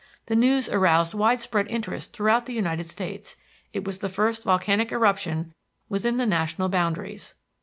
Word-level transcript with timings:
The 0.25 0.35
news 0.35 0.67
aroused 0.67 1.13
wide 1.13 1.41
spread 1.41 1.67
interest 1.67 2.11
throughout 2.11 2.47
the 2.47 2.55
United 2.55 2.87
States; 2.87 3.35
it 3.71 3.83
was 3.83 3.99
the 3.99 4.09
first 4.09 4.43
volcanic 4.43 4.91
eruption 4.91 5.53
within 5.89 6.17
the 6.17 6.25
national 6.25 6.69
boundaries. 6.69 7.35